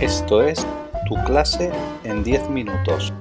Esto 0.00 0.42
es 0.42 0.64
Tu 1.08 1.16
clase 1.24 1.72
en 2.04 2.22
10 2.22 2.50
minutos. 2.50 3.12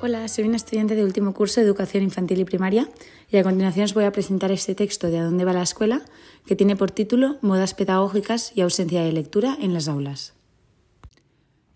Hola, 0.00 0.28
soy 0.28 0.44
una 0.44 0.54
estudiante 0.54 0.94
de 0.94 1.02
último 1.02 1.34
curso 1.34 1.60
de 1.60 1.66
Educación 1.66 2.04
Infantil 2.04 2.38
y 2.38 2.44
Primaria 2.44 2.88
y 3.28 3.38
a 3.38 3.42
continuación 3.42 3.86
os 3.86 3.94
voy 3.94 4.04
a 4.04 4.12
presentar 4.12 4.52
este 4.52 4.76
texto 4.76 5.08
de 5.08 5.18
¿A 5.18 5.24
dónde 5.24 5.44
va 5.44 5.52
la 5.52 5.62
escuela? 5.62 6.02
que 6.46 6.54
tiene 6.54 6.76
por 6.76 6.92
título 6.92 7.38
Modas 7.40 7.74
pedagógicas 7.74 8.52
y 8.54 8.60
ausencia 8.60 9.02
de 9.02 9.10
lectura 9.10 9.58
en 9.60 9.74
las 9.74 9.88
aulas. 9.88 10.35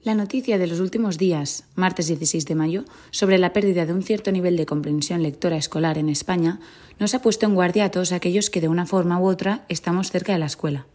La 0.03 0.15
noticia 0.15 0.57
de 0.57 0.67
los 0.67 0.81
últimos 0.81 1.19
días, 1.19 1.65
martes 1.75 2.07
16 2.07 2.47
de 2.47 2.55
mayo, 2.55 2.85
sobre 3.11 3.37
la 3.37 3.53
pérdida 3.53 3.85
de 3.85 3.93
un 3.93 4.03
cierto 4.03 4.33
nivel 4.33 4.57
de 4.57 4.65
comprensión 4.65 5.23
lectora 5.23 5.59
escolar 5.59 5.99
en 5.99 6.09
España 6.09 6.59
nos 6.99 7.15
ha 7.15 7.21
puesto 7.21 7.45
en 7.45 7.55
guardia 7.55 7.85
a 7.85 7.91
todos 7.91 8.13
aquellos 8.13 8.49
que 8.49 8.63
de 8.63 8.69
una 8.69 8.87
forma 8.87 9.21
u 9.21 9.27
otra 9.27 9.67
estamos 9.69 10.11
cerca 10.11 10.33
de 10.33 10.39
la 10.39 10.47
escuela. 10.47 10.87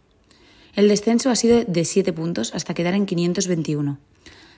El 0.74 0.88
descenso 0.88 1.30
ha 1.30 1.36
sido 1.36 1.62
de 1.64 1.84
7 1.84 2.12
puntos 2.12 2.52
hasta 2.52 2.74
quedar 2.74 2.94
en 2.94 3.06
521. 3.06 3.98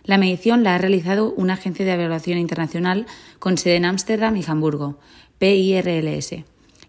La 0.05 0.17
medición 0.17 0.63
la 0.63 0.77
ha 0.77 0.79
realizado 0.79 1.35
una 1.35 1.53
agencia 1.53 1.85
de 1.85 1.93
evaluación 1.93 2.39
internacional 2.39 3.05
con 3.39 3.59
sede 3.59 3.77
en 3.77 3.85
Ámsterdam 3.85 4.35
y 4.35 4.45
Hamburgo, 4.47 4.99
PIRLS, 5.39 6.37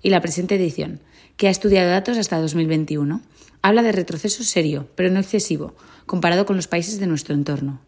y 0.01 0.09
la 0.09 0.21
presente 0.21 0.55
edición, 0.55 0.99
que 1.37 1.47
ha 1.47 1.51
estudiado 1.51 1.89
datos 1.89 2.17
hasta 2.17 2.39
2021, 2.39 3.21
habla 3.61 3.83
de 3.83 3.91
retroceso 3.91 4.43
serio, 4.43 4.87
pero 4.95 5.09
no 5.09 5.19
excesivo, 5.19 5.75
comparado 6.05 6.45
con 6.45 6.55
los 6.55 6.67
países 6.67 6.99
de 6.99 7.07
nuestro 7.07 7.35
entorno. 7.35 7.81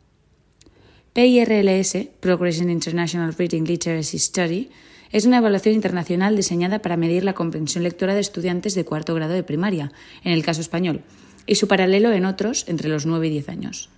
PIRLS, 1.13 2.08
Progression 2.19 2.69
International 2.69 3.33
Reading 3.33 3.63
Literacy 3.63 4.19
Study, 4.19 4.69
es 5.11 5.25
una 5.25 5.39
evaluación 5.39 5.75
internacional 5.75 6.38
diseñada 6.38 6.80
para 6.80 6.95
medir 6.95 7.25
la 7.25 7.33
comprensión 7.33 7.83
lectora 7.83 8.13
de 8.13 8.22
estudiantes 8.22 8.75
de 8.75 8.85
cuarto 8.85 9.13
grado 9.13 9.33
de 9.33 9.44
primaria, 9.44 9.91
en 10.23 10.31
el 10.31 10.44
caso 10.44 10.61
español, 10.61 11.02
y 11.45 11.55
su 11.55 11.67
paralelo 11.67 12.13
en 12.13 12.25
otros 12.25 12.66
entre 12.67 12.88
los 12.88 13.05
9 13.05 13.28
y 13.28 13.31
10 13.31 13.50
años. 13.50 13.89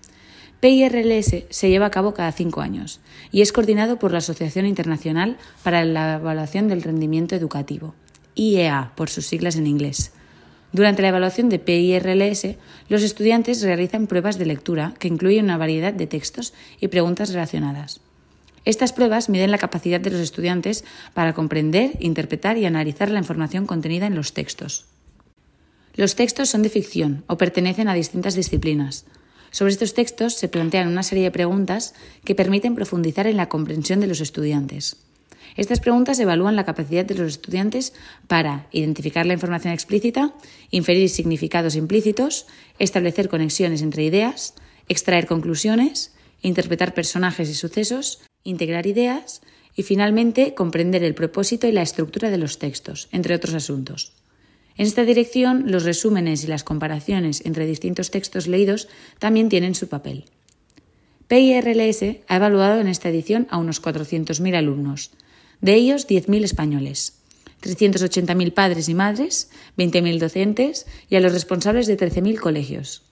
PIRLS 0.60 1.44
se 1.50 1.70
lleva 1.70 1.88
a 1.88 1.92
cabo 1.92 2.14
cada 2.14 2.32
cinco 2.32 2.62
años 2.62 3.02
y 3.34 3.42
es 3.42 3.52
coordinado 3.52 4.00
por 4.00 4.14
la 4.14 4.20
Asociación 4.20 4.66
Internacional 4.66 5.38
para 5.62 5.84
la 5.84 6.16
Evaluación 6.16 6.70
del 6.70 6.82
Rendimiento 6.82 7.36
Educativo, 7.36 7.96
IEA 8.36 8.94
por 8.96 9.10
sus 9.10 9.26
siglas 9.26 9.56
en 9.56 9.68
inglés. 9.68 10.12
Durante 10.72 11.04
la 11.04 11.10
evaluación 11.10 11.50
de 11.50 11.60
PIRLS, 11.60 12.56
los 12.90 13.04
estudiantes 13.04 13.62
realizan 13.62 14.08
pruebas 14.08 14.40
de 14.40 14.48
lectura 14.48 14.96
que 15.00 15.08
incluyen 15.08 15.46
una 15.46 15.58
variedad 15.58 15.94
de 15.94 16.08
textos 16.08 16.54
y 16.82 16.88
preguntas 16.88 17.32
relacionadas. 17.32 18.02
Estas 18.66 18.94
pruebas 18.94 19.30
miden 19.30 19.52
la 19.52 19.58
capacidad 19.58 20.00
de 20.00 20.10
los 20.10 20.22
estudiantes 20.22 20.84
para 21.14 21.34
comprender, 21.34 21.92
interpretar 22.00 22.58
y 22.58 22.66
analizar 22.66 23.12
la 23.12 23.20
información 23.20 23.68
contenida 23.68 24.08
en 24.08 24.16
los 24.16 24.34
textos. 24.34 24.86
Los 25.96 26.16
textos 26.16 26.50
son 26.50 26.64
de 26.64 26.70
ficción 26.70 27.24
o 27.28 27.38
pertenecen 27.38 27.88
a 27.88 27.94
distintas 27.94 28.34
disciplinas. 28.34 29.06
Sobre 29.52 29.74
estos 29.74 29.94
textos 29.94 30.34
se 30.34 30.48
plantean 30.48 30.88
una 30.88 31.04
serie 31.04 31.26
de 31.26 31.32
preguntas 31.32 31.94
que 32.26 32.34
permiten 32.34 32.74
profundizar 32.74 33.28
en 33.28 33.38
la 33.38 33.50
comprensión 33.50 34.00
de 34.00 34.08
los 34.08 34.22
estudiantes. 34.22 34.98
Estas 35.56 35.80
preguntas 35.80 36.20
evalúan 36.20 36.56
la 36.56 36.66
capacidad 36.66 37.06
de 37.06 37.16
los 37.16 37.28
estudiantes 37.28 37.94
para 38.28 38.68
identificar 38.72 39.26
la 39.26 39.34
información 39.34 39.74
explícita, 39.74 40.34
inferir 40.72 41.10
significados 41.10 41.76
implícitos, 41.76 42.48
establecer 42.80 43.30
conexiones 43.30 43.82
entre 43.82 44.04
ideas, 44.04 44.56
extraer 44.90 45.28
conclusiones, 45.28 46.14
interpretar 46.42 46.94
personajes 46.94 47.50
y 47.50 47.54
sucesos, 47.54 48.22
integrar 48.44 48.88
ideas 48.88 49.42
y 49.76 49.84
finalmente 49.84 50.54
comprender 50.54 51.04
el 51.04 51.16
propósito 51.16 51.68
y 51.68 51.72
la 51.72 51.82
estructura 51.82 52.30
de 52.30 52.38
los 52.38 52.60
textos, 52.60 53.08
entre 53.12 53.36
otros 53.36 53.54
asuntos. 53.54 54.14
En 54.76 54.88
esta 54.88 55.04
dirección, 55.04 55.72
los 55.72 55.84
resúmenes 55.84 56.44
y 56.44 56.48
las 56.48 56.64
comparaciones 56.64 57.46
entre 57.46 57.68
distintos 57.68 58.10
textos 58.10 58.48
leídos 58.48 58.88
también 59.20 59.50
tienen 59.50 59.76
su 59.76 59.88
papel. 59.88 60.26
PIRLS 61.28 62.04
ha 62.28 62.36
evaluado 62.36 62.82
en 62.82 62.88
esta 62.88 63.10
edición 63.10 63.48
a 63.50 63.58
unos 63.58 63.82
400.000 63.82 64.56
alumnos, 64.56 65.12
de 65.64 65.76
ellos 65.76 66.10
10.000 66.10 66.44
españoles, 66.44 67.14
380.000 67.62 68.54
padres 68.54 68.90
y 68.90 68.94
madres, 68.94 69.50
20.000 69.78 70.20
docentes 70.20 70.86
y 71.10 71.16
a 71.16 71.22
los 71.22 71.32
responsables 71.32 71.88
de 71.88 71.98
13.000 71.98 72.38
colegios. 72.38 73.04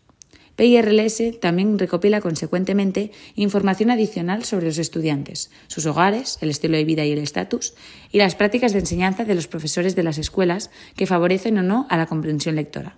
PIRLS 0.58 1.40
también 1.40 1.80
recopila 1.80 2.20
consecuentemente 2.20 3.14
información 3.36 3.90
adicional 3.90 4.44
sobre 4.44 4.66
los 4.66 4.80
estudiantes, 4.80 5.50
sus 5.68 5.86
hogares, 5.86 6.40
el 6.42 6.50
estilo 6.50 6.76
de 6.76 6.84
vida 6.84 7.06
y 7.06 7.14
el 7.14 7.20
estatus, 7.20 7.74
y 8.12 8.18
las 8.18 8.36
prácticas 8.36 8.74
de 8.74 8.80
enseñanza 8.80 9.24
de 9.24 9.34
los 9.34 9.48
profesores 9.48 9.96
de 9.96 10.04
las 10.04 10.18
escuelas 10.18 10.72
que 10.98 11.08
favorecen 11.08 11.58
o 11.58 11.64
no 11.64 11.88
a 11.90 11.96
la 11.96 12.06
comprensión 12.06 12.56
lectora. 12.56 12.98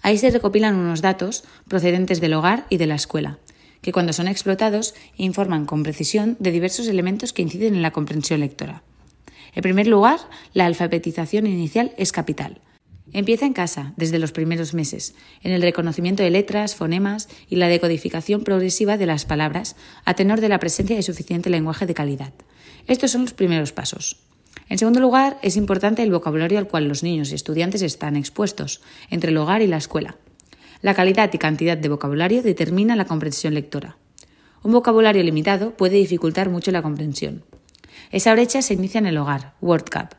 Ahí 0.00 0.16
se 0.16 0.30
recopilan 0.30 0.74
unos 0.74 1.02
datos 1.02 1.44
procedentes 1.68 2.22
del 2.22 2.32
hogar 2.32 2.64
y 2.70 2.78
de 2.78 2.86
la 2.86 2.94
escuela, 2.94 3.38
que 3.82 3.92
cuando 3.92 4.14
son 4.14 4.28
explotados 4.28 4.94
informan 5.18 5.66
con 5.66 5.82
precisión 5.82 6.36
de 6.38 6.50
diversos 6.50 6.88
elementos 6.88 7.34
que 7.34 7.42
inciden 7.42 7.74
en 7.74 7.82
la 7.82 7.90
comprensión 7.90 8.40
lectora. 8.40 8.82
En 9.54 9.62
primer 9.62 9.86
lugar, 9.86 10.18
la 10.54 10.64
alfabetización 10.64 11.46
inicial 11.46 11.92
es 11.98 12.12
capital 12.12 12.62
Empieza 13.12 13.44
en 13.44 13.52
casa, 13.52 13.92
desde 13.96 14.18
los 14.18 14.32
primeros 14.32 14.72
meses, 14.72 15.14
en 15.42 15.52
el 15.52 15.60
reconocimiento 15.60 16.22
de 16.22 16.30
letras, 16.30 16.74
fonemas 16.74 17.28
y 17.48 17.56
la 17.56 17.68
decodificación 17.68 18.42
progresiva 18.42 18.96
de 18.96 19.04
las 19.04 19.26
palabras, 19.26 19.76
a 20.06 20.14
tenor 20.14 20.40
de 20.40 20.48
la 20.48 20.58
presencia 20.58 20.96
de 20.96 21.02
suficiente 21.02 21.50
lenguaje 21.50 21.84
de 21.84 21.92
calidad. 21.92 22.32
Estos 22.86 23.10
son 23.10 23.22
los 23.22 23.34
primeros 23.34 23.72
pasos. 23.72 24.16
En 24.70 24.78
segundo 24.78 25.00
lugar, 25.00 25.38
es 25.42 25.56
importante 25.56 26.02
el 26.02 26.10
vocabulario 26.10 26.58
al 26.58 26.68
cual 26.68 26.88
los 26.88 27.02
niños 27.02 27.32
y 27.32 27.34
estudiantes 27.34 27.82
están 27.82 28.16
expuestos, 28.16 28.80
entre 29.10 29.30
el 29.30 29.36
hogar 29.36 29.60
y 29.60 29.66
la 29.66 29.76
escuela. 29.76 30.16
La 30.82 30.94
calidad 30.94 31.32
y 31.32 31.38
cantidad 31.38 31.78
de 31.78 31.88
vocabulario 31.88 32.42
determina 32.42 32.96
la 32.96 33.04
comprensión 33.04 33.54
lectora. 33.54 33.96
Un 34.64 34.72
vocabulario 34.72 35.22
limitado 35.22 35.76
puede 35.76 35.96
dificultar 35.96 36.50
mucho 36.50 36.72
la 36.72 36.82
comprensión. 36.82 37.44
Esa 38.10 38.32
brecha 38.32 38.62
se 38.62 38.74
inicia 38.74 38.98
en 38.98 39.06
el 39.06 39.16
hogar, 39.16 39.54
WordCap, 39.60 40.14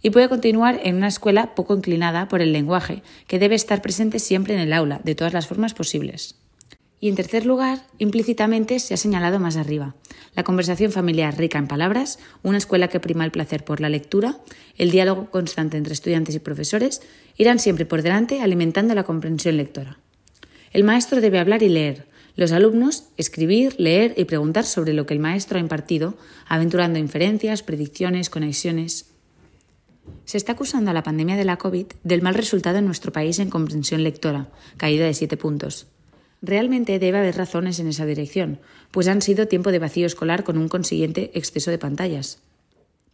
y 0.00 0.08
puede 0.08 0.30
continuar 0.30 0.80
en 0.84 0.96
una 0.96 1.08
escuela 1.08 1.54
poco 1.54 1.74
inclinada 1.74 2.28
por 2.28 2.40
el 2.40 2.54
lenguaje, 2.54 3.02
que 3.26 3.38
debe 3.38 3.56
estar 3.56 3.82
presente 3.82 4.18
siempre 4.18 4.54
en 4.54 4.60
el 4.60 4.72
aula, 4.72 5.02
de 5.04 5.14
todas 5.14 5.34
las 5.34 5.46
formas 5.46 5.74
posibles. 5.74 6.36
Y 6.98 7.10
en 7.10 7.14
tercer 7.14 7.44
lugar, 7.44 7.82
implícitamente 7.98 8.78
se 8.78 8.94
ha 8.94 8.96
señalado 8.96 9.38
más 9.38 9.58
arriba, 9.58 9.96
la 10.34 10.44
conversación 10.44 10.92
familiar 10.92 11.36
rica 11.36 11.58
en 11.58 11.68
palabras, 11.68 12.18
una 12.42 12.58
escuela 12.58 12.88
que 12.88 13.00
prima 13.00 13.24
el 13.24 13.30
placer 13.30 13.64
por 13.64 13.80
la 13.80 13.88
lectura, 13.88 14.38
el 14.76 14.90
diálogo 14.90 15.30
constante 15.30 15.76
entre 15.76 15.92
estudiantes 15.92 16.34
y 16.34 16.40
profesores, 16.40 17.02
irán 17.36 17.58
siempre 17.58 17.86
por 17.86 18.02
delante 18.02 18.40
alimentando 18.40 18.94
la 18.94 19.04
comprensión 19.04 19.56
lectora. 19.56 19.98
El 20.76 20.84
maestro 20.84 21.22
debe 21.22 21.38
hablar 21.38 21.62
y 21.62 21.70
leer, 21.70 22.06
los 22.34 22.52
alumnos 22.52 23.04
escribir, 23.16 23.76
leer 23.78 24.12
y 24.18 24.26
preguntar 24.26 24.66
sobre 24.66 24.92
lo 24.92 25.06
que 25.06 25.14
el 25.14 25.20
maestro 25.20 25.56
ha 25.56 25.62
impartido, 25.62 26.18
aventurando 26.46 26.98
inferencias, 26.98 27.62
predicciones, 27.62 28.28
conexiones. 28.28 29.06
Se 30.26 30.36
está 30.36 30.52
acusando 30.52 30.90
a 30.90 30.92
la 30.92 31.02
pandemia 31.02 31.36
de 31.36 31.46
la 31.46 31.56
COVID 31.56 31.86
del 32.04 32.20
mal 32.20 32.34
resultado 32.34 32.76
en 32.76 32.84
nuestro 32.84 33.10
país 33.10 33.38
en 33.38 33.48
comprensión 33.48 34.02
lectora, 34.02 34.50
caída 34.76 35.06
de 35.06 35.14
siete 35.14 35.38
puntos. 35.38 35.86
Realmente 36.42 36.98
debe 36.98 37.16
haber 37.16 37.38
razones 37.38 37.80
en 37.80 37.88
esa 37.88 38.04
dirección, 38.04 38.58
pues 38.90 39.08
han 39.08 39.22
sido 39.22 39.48
tiempo 39.48 39.72
de 39.72 39.78
vacío 39.78 40.04
escolar 40.04 40.44
con 40.44 40.58
un 40.58 40.68
consiguiente 40.68 41.30
exceso 41.32 41.70
de 41.70 41.78
pantallas. 41.78 42.40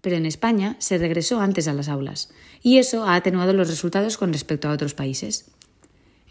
Pero 0.01 0.17
en 0.17 0.27
España 0.27 0.75
se 0.81 0.99
regresó 0.99 1.41
antes 1.41 1.69
a 1.69 1.75
las 1.75 1.89
aulas, 1.89 2.33
y 2.61 2.79
eso 2.79 3.05
ha 3.05 3.15
atenuado 3.15 3.53
los 3.53 3.69
resultados 3.69 4.17
con 4.17 4.33
respecto 4.33 4.69
a 4.69 4.73
otros 4.73 4.95
países. 4.95 5.52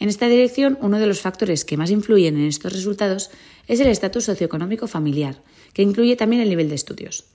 En 0.01 0.09
esta 0.09 0.27
dirección, 0.27 0.79
uno 0.81 0.97
de 0.97 1.05
los 1.05 1.21
factores 1.21 1.63
que 1.63 1.77
más 1.77 1.91
influyen 1.91 2.35
en 2.35 2.47
estos 2.47 2.73
resultados 2.73 3.29
es 3.67 3.79
el 3.81 3.87
estatus 3.87 4.23
socioeconómico 4.23 4.87
familiar, 4.87 5.43
que 5.73 5.83
incluye 5.83 6.15
también 6.15 6.41
el 6.41 6.49
nivel 6.49 6.69
de 6.69 6.75
estudios. 6.75 7.25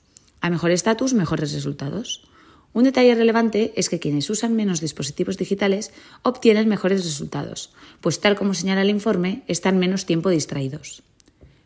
A 0.41 0.51
mejor 0.51 0.73
estatus, 0.73 1.15
mejores 1.15 1.53
resultados. 1.53 2.27
Un 2.73 2.83
detalle 2.83 3.15
relevante 3.15 3.73
es 3.77 3.89
que 3.89 4.01
quienes 4.01 4.29
usan 4.31 4.57
menos 4.57 4.81
dispositivos 4.81 5.39
digitales 5.39 5.93
obtienen 6.23 6.69
mejores 6.69 7.05
resultados, 7.05 7.73
pues 8.01 8.19
tal 8.19 8.35
como 8.35 8.53
señala 8.53 8.83
el 8.83 8.91
informe, 8.91 9.45
están 9.47 9.79
menos 9.79 10.05
tiempo 10.05 10.29
distraídos. 10.29 11.05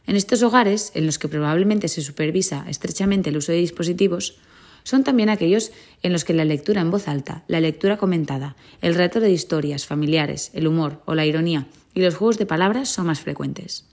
En 0.07 0.17
estos 0.17 0.43
hogares, 0.43 0.93
en 0.93 1.07
los 1.07 1.19
que 1.19 1.29
probablemente 1.29 1.89
se 1.89 2.03
supervisa 2.03 2.67
estrechamente 2.69 3.31
el 3.31 3.39
uso 3.39 3.53
de 3.53 3.59
dispositivos, 3.59 4.39
son 4.83 5.05
también 5.05 5.29
aquellos 5.29 5.73
en 6.03 6.13
los 6.13 6.25
que 6.25 6.35
la 6.35 6.45
lectura 6.45 6.81
en 6.81 6.91
voz 6.91 7.09
alta, 7.09 7.45
la 7.49 7.61
lectura 7.61 7.97
comentada, 7.97 8.57
el 8.81 8.95
relato 8.95 9.21
de 9.21 9.31
historias 9.31 9.87
familiares, 9.87 10.51
el 10.55 10.67
humor 10.67 11.03
o 11.07 11.15
la 11.15 11.27
ironía 11.27 11.67
y 11.95 12.01
los 12.01 12.15
juegos 12.15 12.39
de 12.39 12.47
palabras 12.47 12.89
son 12.89 13.07
más 13.07 13.21
frecuentes. 13.21 13.85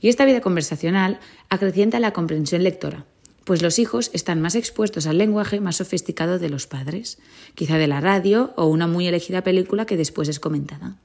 Y 0.00 0.08
esta 0.08 0.24
vida 0.24 0.40
conversacional 0.40 1.18
acrecienta 1.48 2.00
la 2.00 2.12
comprensión 2.12 2.62
lectora, 2.62 3.06
pues 3.44 3.62
los 3.62 3.78
hijos 3.78 4.10
están 4.12 4.40
más 4.40 4.54
expuestos 4.54 5.06
al 5.06 5.18
lenguaje 5.18 5.60
más 5.60 5.76
sofisticado 5.76 6.38
de 6.38 6.50
los 6.50 6.66
padres, 6.66 7.18
quizá 7.54 7.76
de 7.78 7.86
la 7.86 8.00
radio 8.00 8.52
o 8.56 8.66
una 8.66 8.86
muy 8.86 9.06
elegida 9.06 9.42
película 9.42 9.86
que 9.86 9.96
después 9.96 10.28
es 10.28 10.40
comentada. 10.40 10.96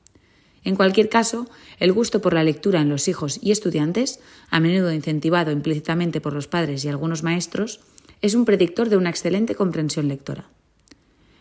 En 0.63 0.75
cualquier 0.75 1.09
caso, 1.09 1.49
el 1.79 1.93
gusto 1.93 2.21
por 2.21 2.33
la 2.33 2.43
lectura 2.43 2.81
en 2.81 2.89
los 2.89 3.07
hijos 3.07 3.39
y 3.41 3.51
estudiantes, 3.51 4.19
a 4.49 4.59
menudo 4.59 4.91
incentivado 4.91 5.51
implícitamente 5.51 6.19
por 6.19 6.33
los 6.33 6.47
padres 6.47 6.83
y 6.83 6.89
algunos 6.89 7.23
maestros, 7.23 7.79
es 8.21 8.33
un 8.33 8.45
predictor 8.45 8.89
de 8.89 8.97
una 8.97 9.09
excelente 9.09 9.55
comprensión 9.55 10.07
lectora. 10.07 10.49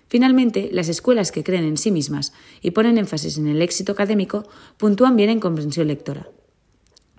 Finalmente, 0.09 0.71
las 0.73 0.89
escuelas 0.89 1.33
que 1.33 1.45
creen 1.45 1.65
en 1.65 1.77
sí 1.77 1.91
mismas 1.91 2.33
y 2.63 2.71
ponen 2.71 2.99
énfasis 2.99 3.37
en 3.37 3.47
el 3.47 3.61
éxito 3.61 3.93
académico 3.93 4.49
puntúan 4.79 5.17
bien 5.17 5.29
en 5.29 5.41
comprensión 5.41 5.87
lectora. 5.87 6.29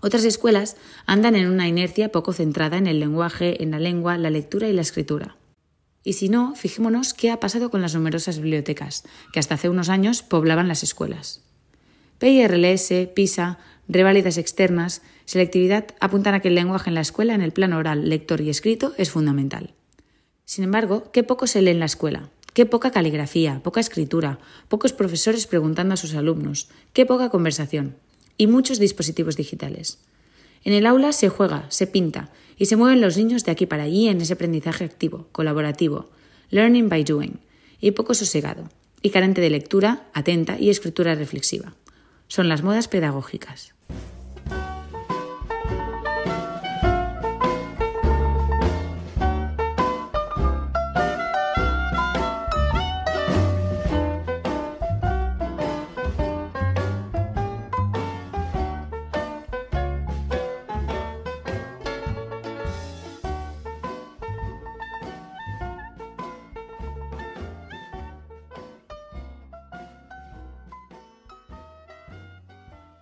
Otras 0.01 0.23
escuelas 0.23 0.77
andan 1.05 1.35
en 1.35 1.47
una 1.47 1.67
inercia 1.67 2.11
poco 2.11 2.33
centrada 2.33 2.77
en 2.77 2.87
el 2.87 2.99
lenguaje, 2.99 3.61
en 3.61 3.71
la 3.71 3.79
lengua, 3.79 4.17
la 4.17 4.29
lectura 4.29 4.67
y 4.69 4.73
la 4.73 4.81
escritura. 4.81 5.35
Y 6.03 6.13
si 6.13 6.29
no, 6.29 6.55
fijémonos 6.55 7.13
qué 7.13 7.29
ha 7.29 7.39
pasado 7.39 7.69
con 7.69 7.81
las 7.81 7.93
numerosas 7.93 8.39
bibliotecas, 8.39 9.03
que 9.33 9.39
hasta 9.39 9.55
hace 9.55 9.69
unos 9.69 9.89
años 9.89 10.23
poblaban 10.23 10.67
las 10.67 10.81
escuelas. 10.81 11.43
PIRLS, 12.17 13.09
PISA, 13.13 13.59
reválidas 13.89 14.37
externas, 14.37 15.01
selectividad 15.25 15.87
apuntan 15.99 16.35
a 16.35 16.39
que 16.39 16.47
el 16.47 16.55
lenguaje 16.55 16.89
en 16.89 16.93
la 16.93 17.01
escuela, 17.01 17.33
en 17.33 17.41
el 17.41 17.51
plano 17.51 17.77
oral, 17.77 18.07
lector 18.07 18.39
y 18.39 18.49
escrito, 18.49 18.93
es 18.97 19.09
fundamental. 19.09 19.73
Sin 20.45 20.63
embargo, 20.63 21.11
qué 21.11 21.23
poco 21.23 21.47
se 21.47 21.61
lee 21.61 21.71
en 21.71 21.79
la 21.79 21.85
escuela, 21.85 22.29
qué 22.53 22.65
poca 22.65 22.91
caligrafía, 22.91 23.61
poca 23.63 23.79
escritura, 23.79 24.39
pocos 24.67 24.93
profesores 24.93 25.47
preguntando 25.47 25.95
a 25.95 25.97
sus 25.97 26.13
alumnos, 26.13 26.69
qué 26.93 27.05
poca 27.05 27.29
conversación 27.29 27.95
y 28.37 28.47
muchos 28.47 28.79
dispositivos 28.79 29.35
digitales. 29.35 29.99
En 30.63 30.73
el 30.73 30.85
aula 30.85 31.11
se 31.11 31.29
juega, 31.29 31.65
se 31.69 31.87
pinta 31.87 32.29
y 32.57 32.67
se 32.67 32.75
mueven 32.75 33.01
los 33.01 33.17
niños 33.17 33.43
de 33.43 33.51
aquí 33.51 33.65
para 33.65 33.83
allí 33.83 34.07
en 34.07 34.21
ese 34.21 34.33
aprendizaje 34.33 34.85
activo, 34.85 35.27
colaborativo, 35.31 36.09
learning 36.51 36.89
by 36.89 37.03
doing, 37.03 37.39
y 37.81 37.91
poco 37.91 38.13
sosegado, 38.13 38.69
y 39.01 39.09
carente 39.09 39.41
de 39.41 39.49
lectura 39.49 40.07
atenta 40.13 40.59
y 40.59 40.69
escritura 40.69 41.15
reflexiva 41.15 41.73
son 42.29 42.47
las 42.47 42.63
modas 42.63 42.87
pedagógicas. 42.87 43.73